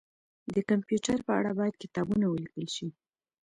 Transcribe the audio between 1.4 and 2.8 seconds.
باید کتابونه ولیکل